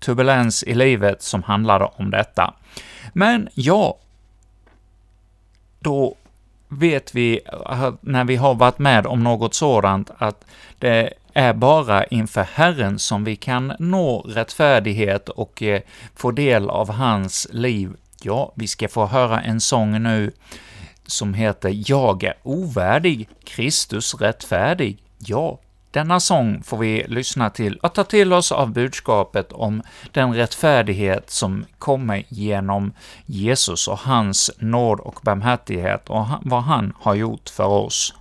turbulens 0.00 0.62
i 0.62 0.74
livet 0.74 1.22
som 1.22 1.42
handlade 1.42 1.84
om 1.84 2.10
detta. 2.10 2.54
Men 3.12 3.48
ja, 3.54 3.98
då 5.80 6.14
vet 6.68 7.14
vi, 7.14 7.40
eh, 7.70 7.92
när 8.00 8.24
vi 8.24 8.36
har 8.36 8.54
varit 8.54 8.78
med 8.78 9.06
om 9.06 9.24
något 9.24 9.54
sådant, 9.54 10.10
att 10.18 10.44
det 10.78 11.12
är 11.32 11.52
bara 11.52 12.04
inför 12.04 12.42
Herren 12.42 12.98
som 12.98 13.24
vi 13.24 13.36
kan 13.36 13.72
nå 13.78 14.20
rättfärdighet 14.20 15.28
och 15.28 15.62
eh, 15.62 15.80
få 16.14 16.30
del 16.30 16.70
av 16.70 16.90
hans 16.90 17.46
liv. 17.50 17.90
Ja, 18.22 18.52
vi 18.54 18.66
ska 18.66 18.88
få 18.88 19.06
höra 19.06 19.40
en 19.40 19.60
sång 19.60 20.02
nu 20.02 20.32
som 21.06 21.34
heter 21.34 21.90
”Jag 21.90 22.24
är 22.24 22.34
ovärdig, 22.42 23.28
Kristus 23.44 24.14
rättfärdig”. 24.14 24.98
Ja, 25.18 25.58
denna 25.90 26.20
sång 26.20 26.62
får 26.62 26.76
vi 26.76 27.04
lyssna 27.08 27.50
till 27.50 27.76
och 27.76 27.94
ta 27.94 28.04
till 28.04 28.32
oss 28.32 28.52
av 28.52 28.72
budskapet 28.72 29.52
om 29.52 29.82
den 30.12 30.34
rättfärdighet 30.34 31.30
som 31.30 31.64
kommer 31.78 32.24
genom 32.28 32.92
Jesus 33.26 33.88
och 33.88 33.98
hans 33.98 34.50
nåd 34.58 35.00
och 35.00 35.20
barmhärtighet 35.22 36.08
och 36.08 36.26
vad 36.42 36.62
han 36.62 36.92
har 37.00 37.14
gjort 37.14 37.48
för 37.48 37.66
oss. 37.66 38.14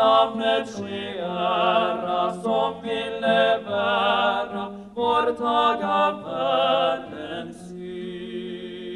namnet 0.00 0.68
ske 0.76 1.18
ära 1.18 2.32
som 2.42 2.74
ville 2.82 3.60
bära 3.66 4.64
vår 4.94 5.32
tag 5.32 5.82
av 5.82 6.22
världens 6.24 7.68
synd. 7.68 8.90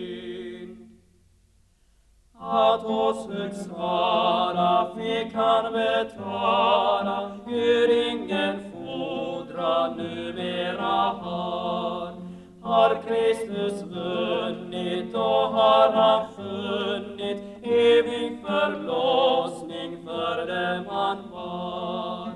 Att 2.41 2.85
oss 2.85 3.29
hög 3.29 3.55
skara 3.55 4.87
fick 4.97 5.35
han 5.35 5.73
betala 5.73 7.31
hur 7.47 8.11
ingen 8.11 8.73
fordran 8.73 9.97
numera 9.97 11.13
har. 11.23 12.15
Har 12.63 12.95
Kristus 13.07 13.83
vunnit, 13.83 15.13
då 15.13 15.47
har 15.53 15.93
han 15.93 16.27
funnit 16.37 17.39
evig 17.63 18.39
förlossning 18.47 19.74
för 20.15 20.47
dem 20.47 20.87
han 20.89 21.19
var. 21.31 22.29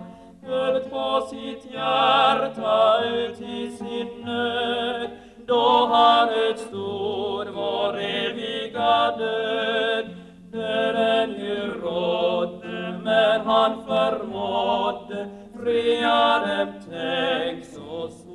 Högt 0.43 0.91
på 0.91 1.27
sitt 1.31 1.73
hjärta 1.73 3.05
ut 3.05 3.41
i 3.41 3.71
sin 3.71 4.09
nöd, 4.25 5.11
då 5.47 5.87
han 5.93 6.29
utstod 6.29 7.49
vår 7.55 7.99
eviga 7.99 9.17
död. 9.17 10.07
Döden 10.53 11.31
ur 11.31 11.81
rådde, 11.83 13.01
men 13.05 13.41
han 13.41 13.85
förmådde 13.87 15.29
fria 15.63 16.69
tänk 16.91 17.65
så 17.65 18.09
stort. 18.09 18.29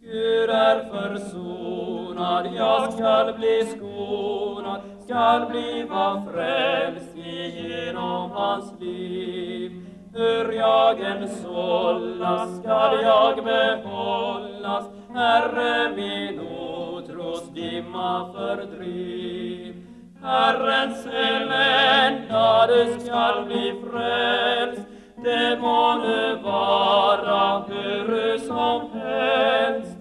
Gud 0.00 0.50
är 0.50 0.84
försonad, 0.92 2.46
jag 2.56 2.92
skall 2.92 3.34
bli 3.34 3.66
skor 3.76 4.53
skall 5.04 5.46
bliva 5.50 6.22
frälst 6.32 7.16
genom 7.16 8.30
hans 8.30 8.80
liv. 8.80 9.72
Hur 10.14 10.52
jag 10.52 11.00
än 11.00 11.28
sållas 11.28 12.58
skall 12.58 13.02
jag 13.02 13.44
behållas, 13.44 14.84
Herre 15.14 15.96
min 15.96 16.40
otros 16.40 17.48
dimma 17.54 18.32
fördriv. 18.32 19.74
Herrens 20.22 21.06
elända 21.06 22.66
du 22.66 23.00
skall 23.00 23.44
bli 23.44 23.82
frälst, 23.84 24.82
det 25.24 25.58
må 25.60 25.94
nu 25.94 26.36
vara 26.42 27.64
hur 27.68 28.38
som 28.38 28.90
helst, 29.00 29.93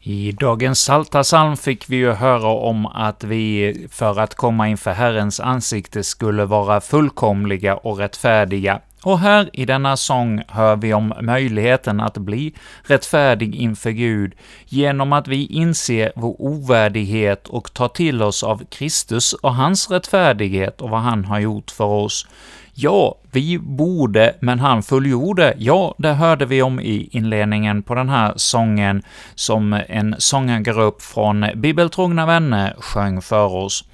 i 0.00 0.32
dagens 0.32 0.78
psaltarpsalm 0.78 1.56
fick 1.56 1.88
vi 1.88 1.96
ju 1.96 2.12
höra 2.12 2.48
om 2.48 2.86
att 2.86 3.24
vi 3.24 3.86
för 3.90 4.18
att 4.18 4.34
komma 4.34 4.68
inför 4.68 4.90
Herrens 4.90 5.40
ansikte 5.40 6.04
skulle 6.04 6.44
vara 6.44 6.80
fullkomliga 6.80 7.76
och 7.76 7.98
rättfärdiga. 7.98 8.80
Och 9.08 9.18
här 9.18 9.50
i 9.52 9.64
denna 9.64 9.96
sång 9.96 10.42
hör 10.48 10.76
vi 10.76 10.94
om 10.94 11.12
möjligheten 11.20 12.00
att 12.00 12.18
bli 12.18 12.54
rättfärdig 12.82 13.54
inför 13.54 13.90
Gud 13.90 14.32
genom 14.66 15.12
att 15.12 15.28
vi 15.28 15.46
inser 15.46 16.12
vår 16.16 16.42
ovärdighet 16.42 17.48
och 17.48 17.72
tar 17.74 17.88
till 17.88 18.22
oss 18.22 18.42
av 18.42 18.64
Kristus 18.64 19.32
och 19.32 19.54
hans 19.54 19.90
rättfärdighet 19.90 20.80
och 20.80 20.90
vad 20.90 21.00
han 21.00 21.24
har 21.24 21.38
gjort 21.38 21.70
för 21.70 21.84
oss. 21.84 22.26
Ja, 22.74 23.18
vi 23.30 23.58
borde, 23.58 24.34
men 24.40 24.58
han 24.60 24.82
fullgjorde. 24.82 25.54
Ja, 25.58 25.94
det 25.98 26.12
hörde 26.12 26.46
vi 26.46 26.62
om 26.62 26.80
i 26.80 27.08
inledningen 27.12 27.82
på 27.82 27.94
den 27.94 28.08
här 28.08 28.32
sången 28.36 29.02
som 29.34 29.80
en 29.88 30.14
sångargrupp 30.18 31.02
från 31.02 31.46
Bibeltrogna 31.54 32.26
vänner 32.26 32.76
sjöng 32.78 33.22
för 33.22 33.54
oss. 33.54 33.84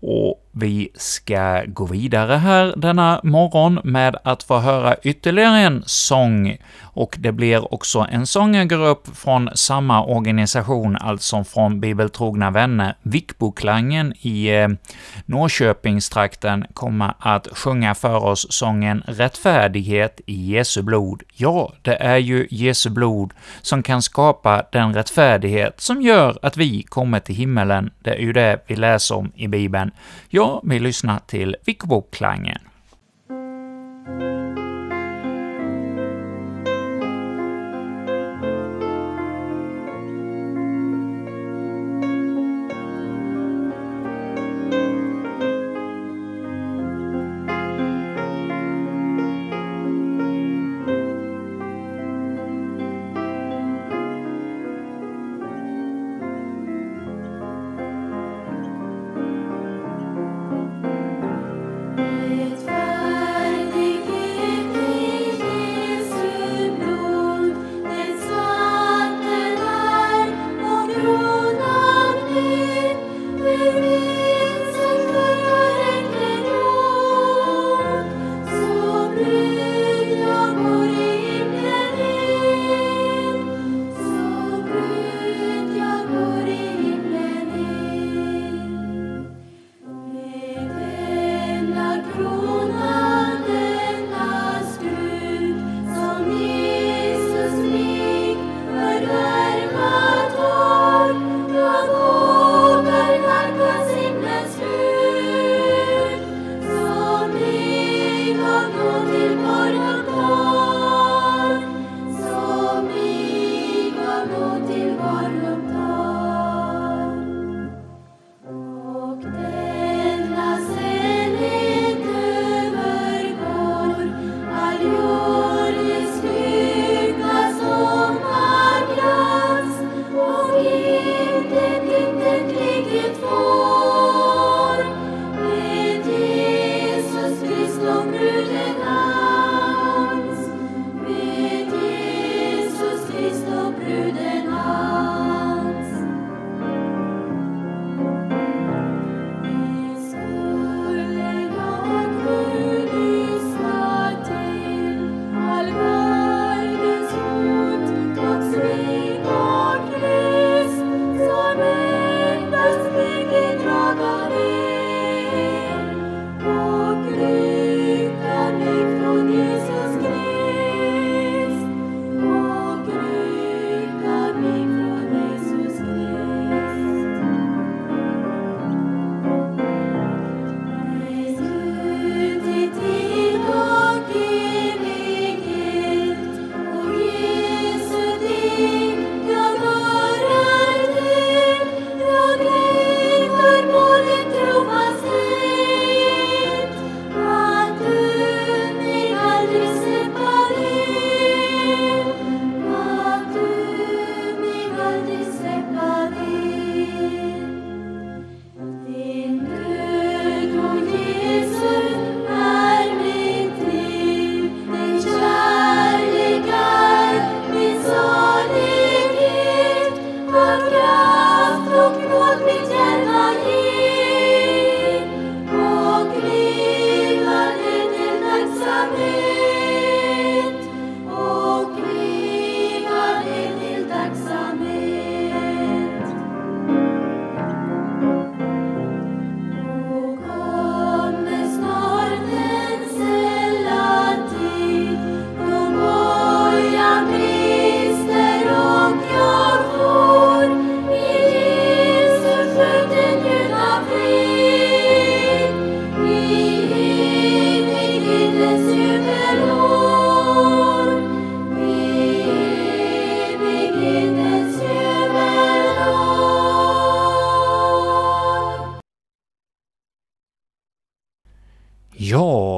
Och 0.00 0.45
vi 0.58 0.88
ska 0.94 1.62
gå 1.66 1.84
vidare 1.84 2.34
här 2.34 2.74
denna 2.76 3.20
morgon 3.22 3.80
med 3.84 4.16
att 4.24 4.42
få 4.42 4.58
höra 4.58 4.96
ytterligare 5.02 5.58
en 5.58 5.82
sång, 5.86 6.56
och 6.82 7.16
det 7.18 7.32
blir 7.32 7.74
också 7.74 8.06
en 8.10 8.26
sångergrupp 8.26 9.16
från 9.16 9.50
samma 9.54 10.04
organisation, 10.04 10.96
alltså 10.96 11.44
från 11.44 11.80
Bibeltrogna 11.80 12.50
vänner. 12.50 12.96
Vickboklangen 13.02 14.14
i 14.20 14.48
eh, 14.48 14.68
Norrköpingstrakten 15.26 16.64
kommer 16.74 17.14
att 17.18 17.48
sjunga 17.52 17.94
för 17.94 18.24
oss 18.24 18.46
sången 18.50 19.02
”Rättfärdighet 19.06 20.20
i 20.26 20.52
Jesu 20.52 20.82
blod”. 20.82 21.22
Ja, 21.34 21.72
det 21.82 21.94
är 21.94 22.16
ju 22.16 22.46
Jesu 22.50 22.90
blod 22.90 23.32
som 23.62 23.82
kan 23.82 24.02
skapa 24.02 24.62
den 24.72 24.94
rättfärdighet 24.94 25.80
som 25.80 26.02
gör 26.02 26.38
att 26.42 26.56
vi 26.56 26.82
kommer 26.82 27.20
till 27.20 27.34
himmelen. 27.34 27.90
Det 27.98 28.10
är 28.10 28.20
ju 28.20 28.32
det 28.32 28.58
vi 28.66 28.76
läser 28.76 29.14
om 29.14 29.32
i 29.34 29.48
Bibeln. 29.48 29.90
Ja, 30.28 30.45
vi 30.64 30.78
lyssnar 30.78 31.18
till 31.18 31.56
Vickboklangen. 31.64 32.58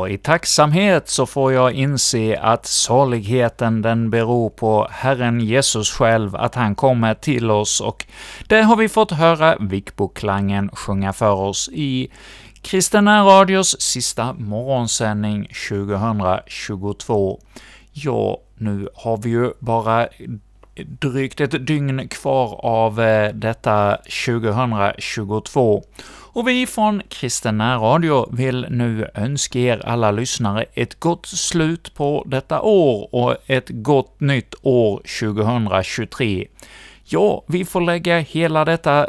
I 0.08 0.18
tacksamhet 0.18 1.08
så 1.08 1.26
får 1.26 1.52
jag 1.52 1.72
inse 1.72 2.38
att 2.38 2.66
saligheten 2.66 3.82
den 3.82 4.10
beror 4.10 4.50
på 4.50 4.88
Herren 4.90 5.40
Jesus 5.40 5.90
själv, 5.90 6.36
att 6.36 6.54
han 6.54 6.74
kommer 6.74 7.14
till 7.14 7.50
oss, 7.50 7.80
och 7.80 8.06
det 8.46 8.62
har 8.62 8.76
vi 8.76 8.88
fått 8.88 9.10
höra 9.10 9.56
Vikboklangen 9.60 10.70
sjunga 10.72 11.12
för 11.12 11.32
oss 11.32 11.68
i 11.72 12.10
Kristina 12.62 13.24
Radios 13.24 13.80
sista 13.80 14.32
morgonsändning 14.32 15.48
2022. 15.68 17.40
Ja, 17.92 18.40
nu 18.54 18.88
har 18.94 19.16
vi 19.16 19.30
ju 19.30 19.52
bara 19.58 20.08
drygt 20.76 21.40
ett 21.40 21.66
dygn 21.66 22.08
kvar 22.08 22.60
av 22.62 23.00
eh, 23.00 23.32
detta 23.34 23.96
2022, 24.26 25.84
och 26.38 26.48
vi 26.48 26.66
från 26.66 27.02
Kristen 27.08 27.60
Radio 27.60 28.28
vill 28.32 28.66
nu 28.70 29.08
önska 29.14 29.58
er 29.58 29.86
alla 29.86 30.10
lyssnare 30.10 30.64
ett 30.74 31.00
gott 31.00 31.26
slut 31.26 31.94
på 31.94 32.24
detta 32.26 32.60
år 32.60 33.14
och 33.14 33.36
ett 33.46 33.68
gott 33.68 34.20
nytt 34.20 34.54
år 34.62 35.02
2023. 35.20 36.46
Ja, 37.04 37.44
vi 37.46 37.64
får 37.64 37.80
lägga 37.80 38.18
hela 38.18 38.64
detta 38.64 39.08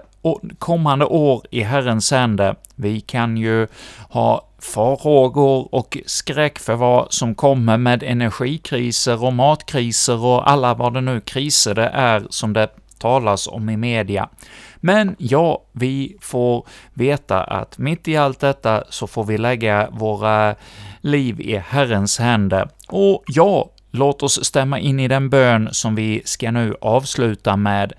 kommande 0.60 1.06
år 1.06 1.44
i 1.52 1.62
Herrens 1.62 2.12
händer. 2.12 2.56
Vi 2.76 3.02
kan 3.02 3.38
ju 3.38 3.68
ha 4.10 4.48
farhågor 4.60 5.76
och 5.76 5.98
skräck 6.06 6.60
för 6.60 6.76
vad 6.76 7.14
som 7.14 7.36
kommer 7.36 7.78
med 7.78 8.04
energikriser 8.04 9.24
och 9.24 9.34
matkriser 9.34 10.26
och 10.26 10.50
alla 10.50 10.74
vad 10.74 10.94
det 10.94 11.02
nu 11.02 11.22
kriser 11.22 11.76
det 11.76 11.88
är 11.88 12.28
som 12.30 12.54
det 12.54 12.70
talas 13.00 13.48
om 13.48 13.70
i 13.70 13.78
media. 13.78 14.30
Men 14.76 15.16
ja, 15.18 15.64
vi 15.72 16.18
får 16.22 16.68
veta 16.94 17.44
att 17.44 17.78
mitt 17.78 18.08
i 18.08 18.18
allt 18.18 18.40
detta 18.40 18.84
så 18.90 19.08
får 19.08 19.24
vi 19.24 19.38
lägga 19.38 19.90
våra 19.92 20.56
liv 21.02 21.42
i 21.42 21.58
Herrens 21.58 22.20
händer. 22.20 22.70
Och 22.88 23.24
ja, 23.28 23.70
låt 23.92 24.24
oss 24.24 24.46
stämma 24.46 24.80
in 24.80 25.00
i 25.00 25.08
den 25.08 25.30
bön 25.30 25.70
som 25.72 25.96
vi 25.96 26.22
ska 26.26 26.52
nu 26.52 26.76
avsluta 26.82 27.56
med. 27.56 27.94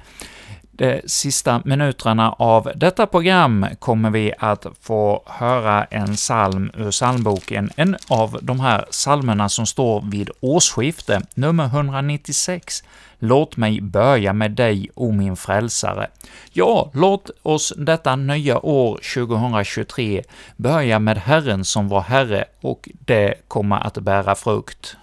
De 0.81 1.01
sista 1.07 1.63
minuterna 1.65 2.33
av 2.33 2.73
detta 2.75 3.07
program 3.07 3.67
kommer 3.79 4.11
vi 4.11 4.33
att 4.39 4.67
få 4.81 5.23
höra 5.27 5.85
en 5.85 6.15
psalm 6.15 6.71
ur 6.77 6.91
psalmboken, 6.91 7.71
en 7.77 7.97
av 8.09 8.39
de 8.43 8.61
här 8.61 8.85
psalmerna 8.91 9.49
som 9.49 9.67
står 9.67 10.05
vid 10.11 10.31
årsskifte, 10.41 11.23
nummer 11.35 11.65
196. 11.65 12.85
Låt 13.19 13.57
mig 13.57 13.81
börja 13.81 14.33
med 14.33 14.51
dig, 14.51 14.91
o 14.95 15.13
min 15.13 15.37
frälsare. 15.37 16.07
Ja, 16.53 16.91
låt 16.95 17.31
oss 17.43 17.73
detta 17.77 18.17
nya 18.17 18.59
år 18.59 19.01
2023 19.15 20.23
börja 20.57 20.99
med 20.99 21.19
Herren 21.19 21.65
som 21.65 21.89
var 21.89 22.01
Herre, 22.01 22.45
och 22.61 22.89
det 22.93 23.35
kommer 23.49 23.87
att 23.87 23.99
bära 23.99 24.35
frukt. 24.35 24.97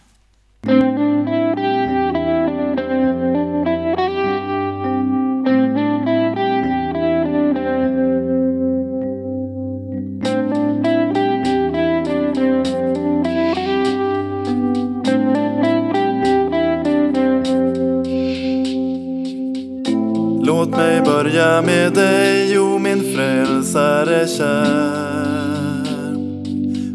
Mig 21.38 21.62
med 21.62 21.94
dig, 21.94 22.60
o 22.60 22.80
min 22.80 23.16
frälsare 23.16 24.28
kär. 24.28 25.68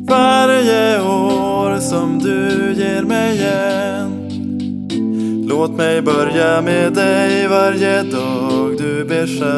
Varje 0.09 1.03
år 1.03 1.81
som 1.81 2.19
du 2.19 2.73
ger 2.77 3.03
mig 3.03 3.35
igen. 3.35 4.29
Låt 5.49 5.71
mig 5.71 6.03
börja 6.03 6.63
med 6.63 6.93
dig 6.93 7.49
varje 7.49 8.03
dag 8.03 8.77
du 8.79 9.05
beskär. 9.05 9.53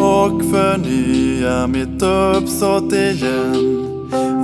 Och 0.00 0.42
förnya 0.52 1.66
mitt 1.66 2.02
uppsåt 2.02 2.92
igen. 2.92 3.92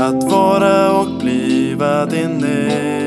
Att 0.00 0.24
vara 0.32 0.92
och 0.92 1.20
bliva 1.20 2.06
din 2.06 2.44
egen. 2.44 3.01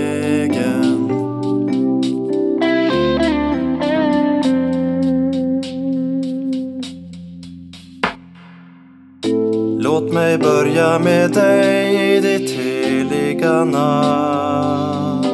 Börja 10.65 10.99
med 10.99 11.31
dig 11.31 12.15
i 12.15 12.19
ditt 12.19 12.51
heliga 12.51 13.63
namn. 13.63 15.25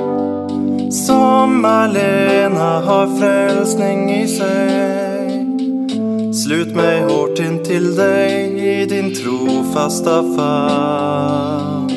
Som 0.91 1.65
allena 1.65 2.79
har 2.79 3.19
frälsning 3.19 4.11
i 4.11 4.27
sig. 4.27 5.45
Slut 6.33 6.75
mig 6.75 7.01
hårt 7.01 7.39
in 7.39 7.63
till 7.63 7.95
dig 7.95 8.59
i 8.81 8.85
din 8.85 9.15
trofasta 9.15 10.23
famn. 10.37 11.87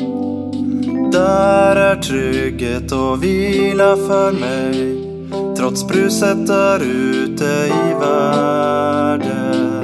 Där 1.11 1.75
är 1.75 1.95
trygghet 1.95 2.91
och 2.91 3.23
vila 3.23 3.95
för 3.95 4.31
mig. 4.31 5.01
Trots 5.57 5.87
bruset 5.87 6.47
där 6.47 6.79
ute 6.79 7.45
i 7.67 7.93
världen. 7.99 9.74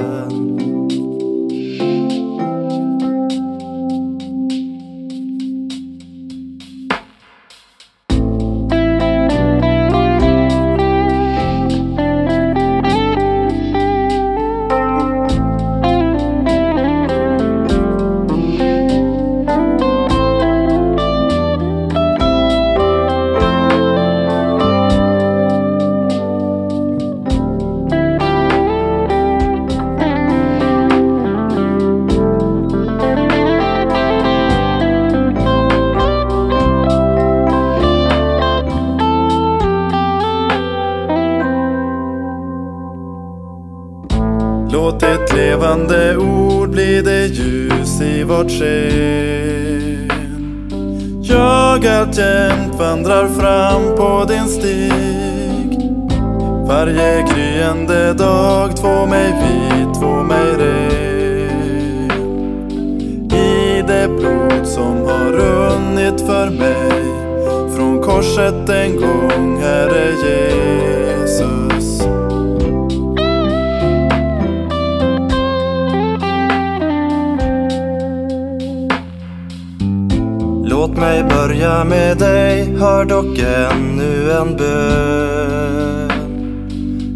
Levande 45.36 46.16
ord 46.16 46.70
blir 46.70 47.02
det 47.02 47.26
ljus 47.26 48.00
i 48.00 48.24
vårt 48.24 48.50
sken. 48.50 50.10
Jag 51.22 51.86
alltjämt 51.86 52.74
vandrar 52.78 53.26
fram 53.28 53.96
på 53.96 54.24
din 54.28 54.48
stig. 54.48 55.78
Varje 56.68 57.22
gryende 57.22 58.12
dag 58.12 58.76
två 58.76 59.06
mig 59.06 59.32
vit, 59.32 59.94
två 60.00 60.22
mig 60.22 60.56
ren. 60.58 62.10
I 63.32 63.82
det 63.86 64.08
blod 64.08 64.66
som 64.66 64.96
har 65.06 65.32
runnit 65.32 66.20
för 66.20 66.50
mig 66.50 67.02
från 67.76 68.02
korset 68.02 68.68
en 68.68 68.96
gång, 68.96 69.60
Herre 69.60 70.10
Jesus. 70.10 70.41
Mig 81.02 81.24
börja 81.24 81.84
med 81.84 82.18
dig, 82.18 82.76
hör 82.78 83.04
dock 83.04 83.38
ännu 83.38 84.32
en 84.32 84.56
bön. 84.56 86.10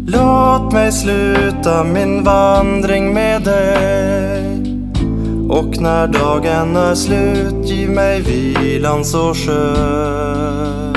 Låt 0.07 0.73
mig 0.73 0.91
sluta 0.91 1.83
min 1.83 2.23
vandring 2.23 3.13
med 3.13 3.41
dig. 3.41 4.47
Och 5.49 5.81
när 5.81 6.07
dagen 6.07 6.75
är 6.75 6.95
slut, 6.95 7.69
giv 7.69 7.89
mig 7.89 8.21
vilan 8.21 9.05
så 9.05 9.33
skön. 9.33 10.95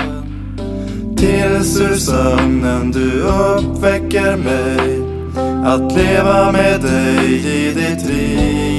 Tills 1.16 1.80
ur 1.80 1.96
sömnen 1.96 2.92
du 2.92 3.22
uppväcker 3.22 4.36
mig, 4.36 5.00
att 5.64 5.96
leva 5.96 6.52
med 6.52 6.80
dig 6.80 7.46
i 7.46 7.74
ditt 7.74 8.06
liv. 8.08 8.69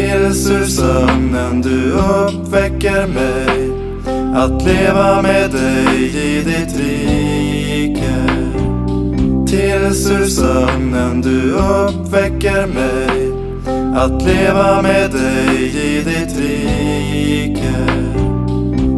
Tills 0.00 0.50
ur 0.50 0.64
sömnen 0.64 1.62
du 1.62 1.92
uppväcker 1.92 3.06
mig. 3.06 3.70
Att 4.34 4.64
leva 4.66 5.22
med 5.22 5.50
dig 5.50 6.16
i 6.16 6.42
ditt 6.42 6.80
rike. 6.80 8.14
Tills 9.46 10.10
ur 10.10 10.26
sömnen 10.26 11.20
du 11.20 11.52
uppväcker 11.52 12.66
mig. 12.66 13.32
Att 13.94 14.22
leva 14.22 14.82
med 14.82 15.10
dig 15.10 15.64
i 15.74 16.02
ditt 16.04 16.38
rike. 16.38 17.74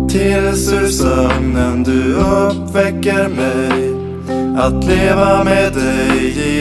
Tills 0.08 0.72
ur 0.72 0.88
sömnen 0.88 1.82
du 1.82 2.14
uppväcker 2.14 3.28
mig. 3.28 3.92
Att 4.56 4.84
leva 4.84 5.44
med 5.44 5.72
dig 5.72 6.34
i 6.36 6.51